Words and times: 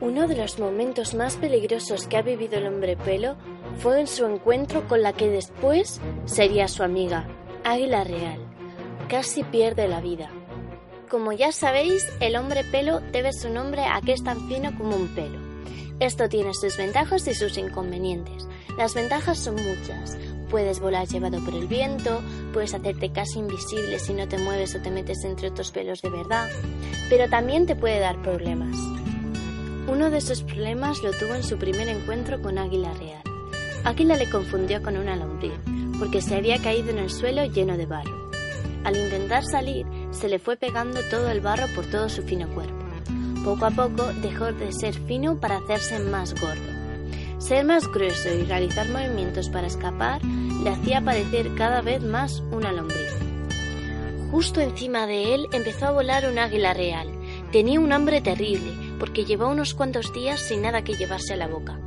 Uno 0.00 0.26
de 0.26 0.34
los 0.34 0.58
momentos 0.58 1.14
más 1.14 1.36
peligrosos 1.36 2.06
que 2.06 2.16
ha 2.16 2.22
vivido 2.22 2.56
el 2.56 2.66
hombre 2.66 2.96
pelo 2.96 3.36
fue 3.80 4.00
en 4.00 4.06
su 4.06 4.24
encuentro 4.24 4.88
con 4.88 5.02
la 5.02 5.12
que 5.12 5.28
después 5.28 6.00
sería 6.24 6.68
su 6.68 6.82
amiga, 6.82 7.28
Águila 7.64 8.04
Real. 8.04 8.38
Casi 9.08 9.42
pierde 9.44 9.88
la 9.88 10.00
vida. 10.00 10.30
Como 11.10 11.32
ya 11.32 11.52
sabéis, 11.52 12.08
el 12.20 12.36
hombre 12.36 12.64
pelo 12.64 13.00
debe 13.12 13.34
su 13.34 13.50
nombre 13.50 13.84
a 13.84 14.00
que 14.00 14.12
es 14.12 14.24
tan 14.24 14.48
fino 14.48 14.74
como 14.78 14.96
un 14.96 15.08
pelo. 15.08 15.38
Esto 15.98 16.30
tiene 16.30 16.54
sus 16.54 16.78
ventajas 16.78 17.26
y 17.28 17.34
sus 17.34 17.58
inconvenientes. 17.58 18.48
Las 18.78 18.94
ventajas 18.94 19.38
son 19.38 19.56
muchas. 19.56 20.16
Puedes 20.48 20.80
volar 20.80 21.08
llevado 21.08 21.44
por 21.44 21.52
el 21.52 21.66
viento, 21.66 22.22
puedes 22.54 22.72
hacerte 22.72 23.12
casi 23.12 23.38
invisible 23.38 23.98
si 23.98 24.14
no 24.14 24.26
te 24.26 24.38
mueves 24.38 24.74
o 24.74 24.80
te 24.80 24.90
metes 24.90 25.24
entre 25.24 25.48
otros 25.48 25.70
pelos 25.72 26.00
de 26.00 26.08
verdad, 26.08 26.48
pero 27.10 27.28
también 27.28 27.66
te 27.66 27.76
puede 27.76 28.00
dar 28.00 28.20
problemas. 28.22 28.74
Uno 29.90 30.08
de 30.08 30.18
esos 30.18 30.44
problemas 30.44 31.02
lo 31.02 31.10
tuvo 31.10 31.34
en 31.34 31.42
su 31.42 31.58
primer 31.58 31.88
encuentro 31.88 32.40
con 32.40 32.58
Águila 32.58 32.94
Real. 32.94 33.22
Águila 33.82 34.16
le 34.16 34.30
confundió 34.30 34.80
con 34.84 34.96
una 34.96 35.16
lombriz, 35.16 35.58
porque 35.98 36.22
se 36.22 36.36
había 36.36 36.62
caído 36.62 36.90
en 36.90 36.98
el 36.98 37.10
suelo 37.10 37.44
lleno 37.46 37.76
de 37.76 37.86
barro. 37.86 38.30
Al 38.84 38.96
intentar 38.96 39.44
salir, 39.44 39.84
se 40.12 40.28
le 40.28 40.38
fue 40.38 40.56
pegando 40.56 41.00
todo 41.10 41.28
el 41.28 41.40
barro 41.40 41.66
por 41.74 41.86
todo 41.86 42.08
su 42.08 42.22
fino 42.22 42.48
cuerpo. 42.54 42.84
Poco 43.44 43.66
a 43.66 43.70
poco 43.72 44.04
dejó 44.22 44.52
de 44.52 44.70
ser 44.72 44.94
fino 44.94 45.40
para 45.40 45.56
hacerse 45.56 45.98
más 45.98 46.40
gordo. 46.40 46.70
Ser 47.38 47.64
más 47.64 47.88
grueso 47.88 48.32
y 48.32 48.44
realizar 48.44 48.88
movimientos 48.90 49.48
para 49.48 49.66
escapar 49.66 50.22
le 50.24 50.70
hacía 50.70 51.00
parecer 51.00 51.52
cada 51.56 51.82
vez 51.82 52.00
más 52.00 52.44
una 52.52 52.70
lombriz. 52.70 53.12
Justo 54.30 54.60
encima 54.60 55.08
de 55.08 55.34
él 55.34 55.48
empezó 55.52 55.86
a 55.86 55.90
volar 55.90 56.30
un 56.30 56.38
águila 56.38 56.74
real. 56.74 57.08
Tenía 57.50 57.80
un 57.80 57.92
hambre 57.92 58.20
terrible, 58.20 58.89
porque 59.00 59.24
llevaba 59.24 59.50
unos 59.50 59.74
cuantos 59.74 60.12
días 60.12 60.38
sin 60.40 60.62
nada 60.62 60.84
que 60.84 60.94
llevarse 60.94 61.32
a 61.32 61.36
la 61.36 61.48
boca. 61.48 61.80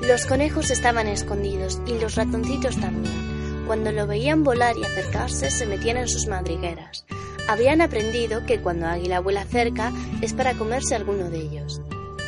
Los 0.00 0.24
conejos 0.26 0.70
estaban 0.70 1.06
escondidos 1.08 1.80
y 1.86 1.98
los 1.98 2.14
ratoncitos 2.14 2.80
también. 2.80 3.64
Cuando 3.66 3.92
lo 3.92 4.06
veían 4.06 4.42
volar 4.42 4.76
y 4.78 4.84
acercarse, 4.84 5.50
se 5.50 5.66
metían 5.66 5.96
en 5.96 6.08
sus 6.08 6.26
madrigueras. 6.26 7.04
Habían 7.48 7.80
aprendido 7.80 8.46
que 8.46 8.60
cuando 8.60 8.86
águila 8.86 9.20
vuela 9.20 9.44
cerca 9.44 9.92
es 10.20 10.32
para 10.32 10.54
comerse 10.54 10.94
alguno 10.94 11.28
de 11.28 11.40
ellos. 11.40 11.80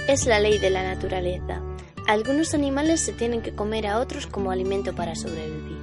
Es 0.08 0.26
la 0.26 0.38
ley 0.38 0.58
de 0.58 0.70
la 0.70 0.82
naturaleza. 0.82 1.62
Algunos 2.06 2.52
animales 2.52 3.00
se 3.00 3.12
tienen 3.12 3.42
que 3.42 3.54
comer 3.54 3.86
a 3.86 3.98
otros 3.98 4.26
como 4.26 4.50
alimento 4.50 4.94
para 4.94 5.14
sobrevivir, 5.14 5.78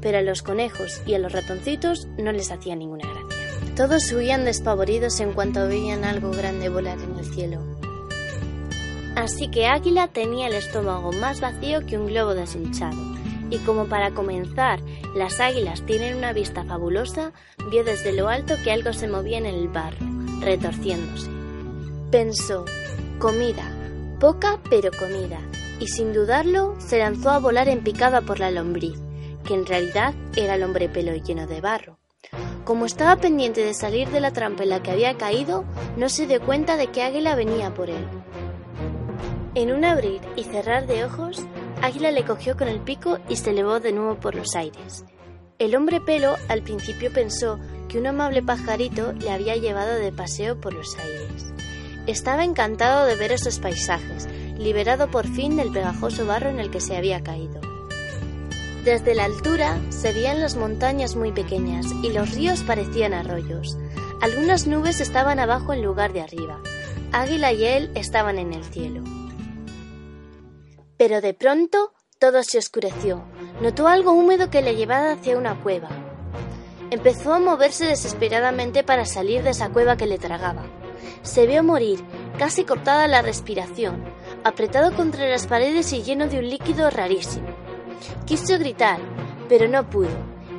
pero 0.00 0.18
a 0.18 0.22
los 0.22 0.42
conejos 0.42 1.02
y 1.06 1.14
a 1.14 1.18
los 1.18 1.32
ratoncitos 1.32 2.06
no 2.16 2.30
les 2.30 2.50
hacía 2.50 2.76
ninguna. 2.76 3.13
Todos 3.76 4.12
huían 4.12 4.44
despavoridos 4.44 5.18
en 5.18 5.32
cuanto 5.32 5.66
veían 5.66 6.04
algo 6.04 6.30
grande 6.30 6.68
volar 6.68 6.96
en 6.98 7.18
el 7.18 7.24
cielo. 7.24 7.60
Así 9.16 9.48
que 9.48 9.66
Águila 9.66 10.06
tenía 10.06 10.46
el 10.46 10.54
estómago 10.54 11.10
más 11.12 11.40
vacío 11.40 11.84
que 11.84 11.98
un 11.98 12.06
globo 12.06 12.34
deshinchado, 12.34 12.96
y 13.50 13.58
como 13.58 13.86
para 13.86 14.12
comenzar 14.12 14.80
las 15.16 15.40
águilas 15.40 15.82
tienen 15.82 16.16
una 16.16 16.32
vista 16.32 16.62
fabulosa, 16.62 17.32
vio 17.68 17.82
desde 17.82 18.12
lo 18.12 18.28
alto 18.28 18.54
que 18.62 18.70
algo 18.70 18.92
se 18.92 19.08
movía 19.08 19.38
en 19.38 19.46
el 19.46 19.66
barro, 19.66 20.06
retorciéndose. 20.40 21.30
Pensó, 22.12 22.64
comida, 23.18 23.72
poca 24.20 24.60
pero 24.70 24.92
comida, 24.92 25.40
y 25.80 25.88
sin 25.88 26.12
dudarlo 26.12 26.76
se 26.78 26.98
lanzó 26.98 27.30
a 27.30 27.40
volar 27.40 27.68
en 27.68 27.82
picada 27.82 28.20
por 28.20 28.38
la 28.38 28.52
lombriz, 28.52 29.00
que 29.44 29.54
en 29.54 29.66
realidad 29.66 30.14
era 30.36 30.54
el 30.54 30.62
hombre 30.62 30.88
pelo 30.88 31.12
lleno 31.16 31.48
de 31.48 31.60
barro. 31.60 32.03
Como 32.64 32.86
estaba 32.86 33.16
pendiente 33.16 33.62
de 33.62 33.74
salir 33.74 34.08
de 34.08 34.20
la 34.20 34.32
trampa 34.32 34.62
en 34.62 34.70
la 34.70 34.82
que 34.82 34.90
había 34.90 35.18
caído, 35.18 35.64
no 35.98 36.08
se 36.08 36.26
dio 36.26 36.40
cuenta 36.40 36.78
de 36.78 36.86
que 36.86 37.02
Águila 37.02 37.34
venía 37.34 37.74
por 37.74 37.90
él. 37.90 38.08
En 39.54 39.70
un 39.70 39.84
abrir 39.84 40.22
y 40.34 40.44
cerrar 40.44 40.86
de 40.86 41.04
ojos, 41.04 41.44
Águila 41.82 42.10
le 42.10 42.24
cogió 42.24 42.56
con 42.56 42.68
el 42.68 42.80
pico 42.80 43.18
y 43.28 43.36
se 43.36 43.50
elevó 43.50 43.80
de 43.80 43.92
nuevo 43.92 44.14
por 44.18 44.34
los 44.34 44.56
aires. 44.56 45.04
El 45.58 45.76
hombre 45.76 46.00
pelo 46.00 46.36
al 46.48 46.62
principio 46.62 47.12
pensó 47.12 47.60
que 47.88 47.98
un 47.98 48.06
amable 48.06 48.42
pajarito 48.42 49.12
le 49.12 49.30
había 49.30 49.56
llevado 49.56 49.94
de 49.96 50.10
paseo 50.10 50.58
por 50.58 50.72
los 50.72 50.96
aires. 50.98 51.52
Estaba 52.06 52.44
encantado 52.44 53.04
de 53.06 53.16
ver 53.16 53.32
esos 53.32 53.58
paisajes, 53.58 54.26
liberado 54.56 55.10
por 55.10 55.28
fin 55.28 55.56
del 55.56 55.70
pegajoso 55.70 56.24
barro 56.24 56.48
en 56.48 56.60
el 56.60 56.70
que 56.70 56.80
se 56.80 56.96
había 56.96 57.22
caído. 57.22 57.73
Desde 58.84 59.14
la 59.14 59.24
altura 59.24 59.80
se 59.88 60.12
veían 60.12 60.42
las 60.42 60.56
montañas 60.56 61.16
muy 61.16 61.32
pequeñas 61.32 61.86
y 62.02 62.12
los 62.12 62.34
ríos 62.34 62.62
parecían 62.64 63.14
arroyos. 63.14 63.78
Algunas 64.20 64.66
nubes 64.66 65.00
estaban 65.00 65.38
abajo 65.38 65.72
en 65.72 65.82
lugar 65.82 66.12
de 66.12 66.20
arriba. 66.20 66.60
Águila 67.10 67.50
y 67.54 67.64
él 67.64 67.90
estaban 67.94 68.38
en 68.38 68.52
el 68.52 68.62
cielo. 68.62 69.02
Pero 70.98 71.22
de 71.22 71.32
pronto 71.32 71.94
todo 72.18 72.42
se 72.42 72.58
oscureció. 72.58 73.24
Notó 73.62 73.88
algo 73.88 74.12
húmedo 74.12 74.50
que 74.50 74.60
le 74.60 74.76
llevaba 74.76 75.12
hacia 75.12 75.38
una 75.38 75.58
cueva. 75.62 75.88
Empezó 76.90 77.32
a 77.32 77.38
moverse 77.38 77.86
desesperadamente 77.86 78.84
para 78.84 79.06
salir 79.06 79.42
de 79.42 79.50
esa 79.50 79.70
cueva 79.70 79.96
que 79.96 80.06
le 80.06 80.18
tragaba. 80.18 80.66
Se 81.22 81.46
vio 81.46 81.64
morir, 81.64 82.04
casi 82.38 82.64
cortada 82.64 83.08
la 83.08 83.22
respiración, 83.22 84.04
apretado 84.44 84.94
contra 84.94 85.26
las 85.26 85.46
paredes 85.46 85.90
y 85.94 86.02
lleno 86.02 86.28
de 86.28 86.38
un 86.38 86.50
líquido 86.50 86.90
rarísimo. 86.90 87.43
Quiso 88.26 88.58
gritar, 88.58 88.98
pero 89.48 89.68
no 89.68 89.88
pudo, 89.88 90.08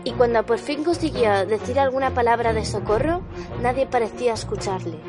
y 0.03 0.11
cuando 0.11 0.45
por 0.45 0.59
fin 0.59 0.83
consiguió 0.83 1.45
decir 1.45 1.79
alguna 1.79 2.13
palabra 2.13 2.53
de 2.53 2.63
socorro, 2.63 3.21
nadie 3.61 3.87
parecía 3.87 4.33
escucharle, 4.33 4.99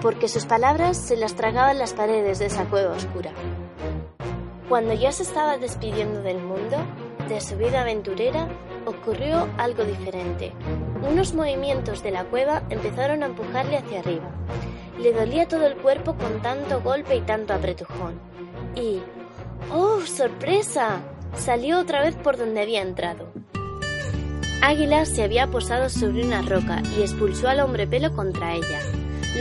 porque 0.00 0.28
sus 0.28 0.46
palabras 0.46 0.96
se 0.96 1.16
las 1.16 1.34
tragaban 1.34 1.78
las 1.78 1.92
paredes 1.92 2.38
de 2.38 2.46
esa 2.46 2.64
cueva 2.66 2.92
oscura. 2.92 3.32
Cuando 4.68 4.94
ya 4.94 5.12
se 5.12 5.24
estaba 5.24 5.58
despidiendo 5.58 6.22
del 6.22 6.38
mundo, 6.38 6.76
de 7.28 7.40
su 7.40 7.56
vida 7.56 7.82
aventurera, 7.82 8.48
ocurrió 8.86 9.48
algo 9.58 9.84
diferente. 9.84 10.52
Unos 11.08 11.34
movimientos 11.34 12.02
de 12.02 12.12
la 12.12 12.24
cueva 12.24 12.62
empezaron 12.70 13.22
a 13.22 13.26
empujarle 13.26 13.78
hacia 13.78 14.00
arriba. 14.00 14.30
Le 14.98 15.12
dolía 15.12 15.48
todo 15.48 15.66
el 15.66 15.76
cuerpo 15.76 16.14
con 16.14 16.40
tanto 16.42 16.80
golpe 16.80 17.16
y 17.16 17.20
tanto 17.22 17.54
apretujón. 17.54 18.20
Y... 18.74 19.02
¡Oh, 19.72 20.00
sorpresa! 20.00 21.00
Salió 21.36 21.78
otra 21.78 22.02
vez 22.02 22.14
por 22.16 22.36
donde 22.36 22.62
había 22.62 22.82
entrado. 22.82 23.32
Águila 24.62 25.04
se 25.04 25.22
había 25.22 25.48
posado 25.48 25.90
sobre 25.90 26.24
una 26.24 26.42
roca 26.42 26.82
y 26.96 27.02
expulsó 27.02 27.48
al 27.48 27.60
hombre 27.60 27.86
pelo 27.86 28.14
contra 28.14 28.54
ella. 28.54 28.80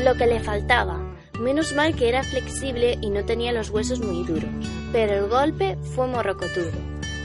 Lo 0.03 0.15
que 0.15 0.27
le 0.27 0.39
faltaba. 0.39 0.99
Menos 1.39 1.73
mal 1.73 1.95
que 1.95 2.09
era 2.09 2.23
flexible 2.23 2.97
y 3.01 3.09
no 3.09 3.23
tenía 3.23 3.51
los 3.51 3.69
huesos 3.69 4.01
muy 4.01 4.25
duros. 4.25 4.49
Pero 4.91 5.13
el 5.13 5.29
golpe 5.29 5.77
fue 5.95 6.07
morrocotudo. 6.07 6.71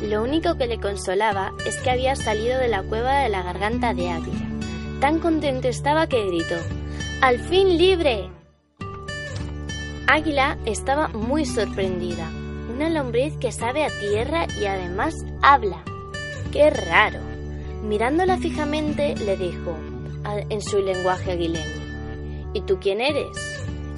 Lo 0.03 0.23
único 0.23 0.57
que 0.57 0.67
le 0.67 0.79
consolaba 0.79 1.53
es 1.67 1.77
que 1.79 1.91
había 1.91 2.15
salido 2.15 2.59
de 2.61 2.69
la 2.69 2.83
cueva 2.83 3.21
de 3.21 3.29
la 3.31 3.43
garganta 3.43 3.95
de 3.95 4.11
Águila. 4.11 4.47
Tan 5.01 5.19
contento 5.19 5.69
estaba 5.69 6.07
que 6.07 6.25
gritó, 6.27 6.57
¡Al 7.21 7.41
fin 7.41 7.77
libre! 7.77 8.31
Águila 10.07 10.57
estaba 10.65 11.09
muy 11.09 11.45
sorprendida. 11.45 12.31
Una 12.79 12.91
lombriz 12.91 13.37
que 13.39 13.51
sabe 13.51 13.85
a 13.85 13.89
tierra 13.89 14.47
y 14.57 14.67
además 14.67 15.13
habla. 15.43 15.83
¡Qué 16.53 16.71
raro! 16.71 17.19
Mirándola 17.83 18.39
fijamente 18.39 19.17
le 19.17 19.37
dijo, 19.37 19.77
en 20.49 20.63
su 20.63 20.79
lenguaje 20.81 21.33
aguileño, 21.33 22.53
¿Y 22.55 22.61
tú 22.61 22.79
quién 22.81 23.01
eres? 23.01 23.37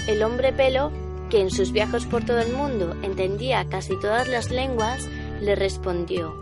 El 0.07 0.23
hombre 0.23 0.55
pelo, 0.55 0.93
que 1.29 1.43
en 1.43 1.51
sus 1.51 1.73
viajes 1.73 2.07
por 2.07 2.25
todo 2.25 2.39
el 2.39 2.55
mundo 2.55 2.97
entendía 3.03 3.67
casi 3.69 4.01
todas 4.01 4.27
las 4.29 4.51
lenguas, 4.51 5.07
le 5.43 5.57
respondió, 5.57 6.41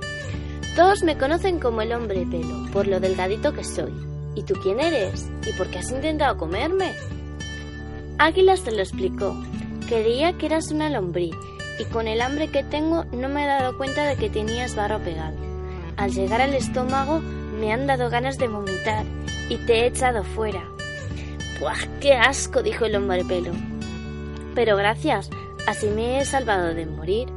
Todos 0.76 1.02
me 1.02 1.18
conocen 1.18 1.58
como 1.58 1.82
el 1.82 1.92
hombre 1.92 2.24
pelo, 2.24 2.70
por 2.72 2.86
lo 2.86 3.00
delgadito 3.00 3.52
que 3.52 3.64
soy. 3.64 3.92
¿Y 4.36 4.44
tú 4.44 4.54
quién 4.62 4.78
eres? 4.78 5.28
¿Y 5.44 5.52
por 5.54 5.66
qué 5.70 5.80
has 5.80 5.90
intentado 5.90 6.36
comerme? 6.36 6.94
Águila 8.18 8.56
se 8.56 8.70
lo 8.70 8.78
explicó. 8.78 9.34
Creía 9.88 10.34
que 10.34 10.46
eras 10.46 10.70
una 10.70 10.88
lombriz 10.88 11.34
y 11.78 11.84
con 11.84 12.08
el 12.08 12.20
hambre 12.20 12.48
que 12.48 12.62
tengo 12.62 13.04
no 13.12 13.28
me 13.28 13.44
he 13.44 13.46
dado 13.46 13.76
cuenta 13.76 14.04
de 14.04 14.16
que 14.16 14.30
tenías 14.30 14.74
barro 14.74 14.98
pegado. 14.98 15.36
Al 15.96 16.12
llegar 16.12 16.40
al 16.40 16.54
estómago 16.54 17.20
me 17.20 17.72
han 17.72 17.86
dado 17.86 18.10
ganas 18.10 18.38
de 18.38 18.48
vomitar 18.48 19.04
y 19.48 19.56
te 19.56 19.80
he 19.80 19.86
echado 19.86 20.24
fuera. 20.24 20.64
¡Buah, 21.60 21.98
qué 22.00 22.14
asco! 22.14 22.62
dijo 22.62 22.84
el 22.84 22.96
hombre 22.96 23.24
pelo. 23.24 23.52
Pero 24.54 24.76
gracias, 24.76 25.30
así 25.66 25.88
me 25.88 26.20
he 26.20 26.24
salvado 26.24 26.74
de 26.74 26.86
morir. 26.86 27.28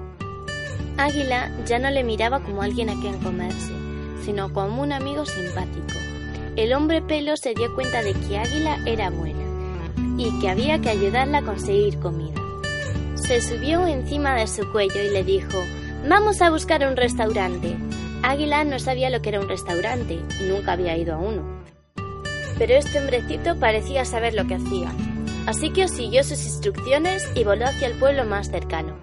Águila 0.97 1.51
ya 1.65 1.79
no 1.79 1.89
le 1.89 2.03
miraba 2.03 2.41
como 2.41 2.61
alguien 2.61 2.89
a 2.89 2.99
quien 2.99 3.17
comerse, 3.19 3.73
sino 4.23 4.53
como 4.53 4.81
un 4.81 4.91
amigo 4.91 5.25
simpático. 5.25 5.99
El 6.55 6.73
hombre 6.73 7.01
pelo 7.01 7.37
se 7.37 7.53
dio 7.53 7.73
cuenta 7.73 8.03
de 8.03 8.13
que 8.13 8.37
Águila 8.37 8.77
era 8.85 9.09
buena 9.09 9.39
y 10.17 10.39
que 10.39 10.49
había 10.49 10.79
que 10.79 10.89
ayudarla 10.89 11.39
a 11.39 11.43
conseguir 11.43 11.97
comida. 11.99 12.40
Se 13.25 13.39
subió 13.39 13.85
encima 13.87 14.35
de 14.35 14.47
su 14.47 14.69
cuello 14.71 15.01
y 15.01 15.09
le 15.09 15.23
dijo, 15.23 15.63
Vamos 16.07 16.41
a 16.41 16.49
buscar 16.49 16.85
un 16.87 16.97
restaurante. 16.97 17.77
Águila 18.23 18.63
no 18.63 18.79
sabía 18.79 19.09
lo 19.09 19.21
que 19.21 19.29
era 19.29 19.39
un 19.39 19.47
restaurante 19.47 20.19
y 20.39 20.43
nunca 20.49 20.73
había 20.73 20.97
ido 20.97 21.15
a 21.15 21.19
uno. 21.19 21.61
Pero 22.57 22.73
este 22.73 22.99
hombrecito 22.99 23.57
parecía 23.59 24.03
saber 24.05 24.33
lo 24.33 24.47
que 24.47 24.55
hacía. 24.55 24.91
Así 25.45 25.71
que 25.71 25.87
siguió 25.87 26.23
sus 26.23 26.43
instrucciones 26.43 27.27
y 27.35 27.43
voló 27.43 27.65
hacia 27.65 27.87
el 27.87 27.97
pueblo 27.99 28.25
más 28.25 28.49
cercano. 28.49 28.97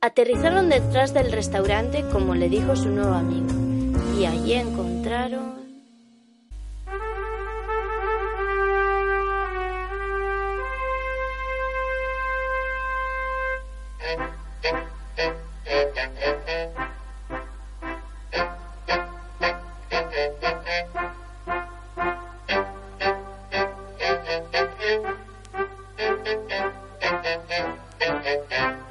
Aterrizaron 0.00 0.68
detrás 0.68 1.14
del 1.14 1.30
restaurante 1.30 2.04
como 2.12 2.34
le 2.34 2.48
dijo 2.48 2.74
su 2.74 2.88
nuevo 2.88 3.14
amigo, 3.14 3.48
y 4.18 4.24
allí 4.26 4.54
encontraron... 4.54 5.69
Thank 28.48 28.78
you. 28.78 28.89